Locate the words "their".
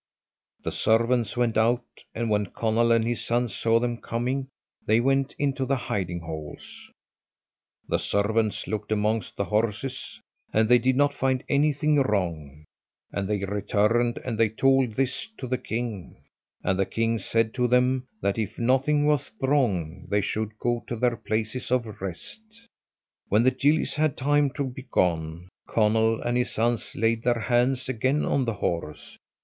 20.95-21.15, 27.21-27.41